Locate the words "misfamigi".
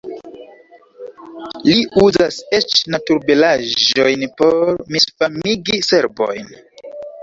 4.97-5.83